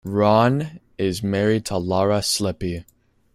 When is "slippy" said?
2.23-2.85